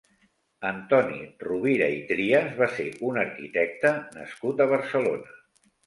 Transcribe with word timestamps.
Antoni 0.69 1.19
Rovira 1.43 1.91
i 1.99 2.01
Trias 2.13 2.49
va 2.63 2.71
ser 2.81 2.89
un 3.13 3.23
arquitecte 3.27 3.95
nascut 4.21 4.67
a 4.69 4.73
Barcelona. 4.77 5.41